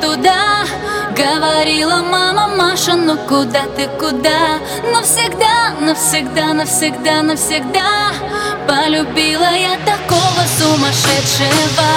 [0.00, 0.64] туда.
[1.16, 4.58] Говорила мама Маша, ну куда ты, куда?
[4.92, 8.12] Навсегда, навсегда, навсегда, навсегда
[8.68, 11.88] Полюбила я такого сумасшедшего.